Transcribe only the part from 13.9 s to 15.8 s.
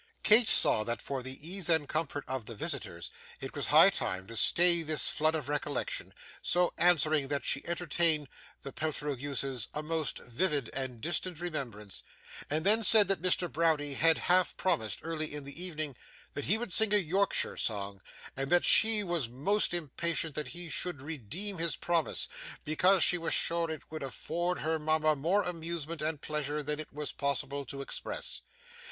had half promised, early in the